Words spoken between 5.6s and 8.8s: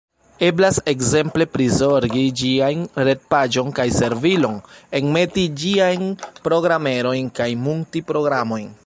ĝiajn programerojn kaj munti programojn.